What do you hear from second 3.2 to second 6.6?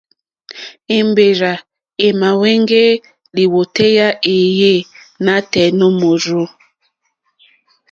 lìwòtéyá éèyé nǎtɛ̀ɛ̀ nǒ mòrzô.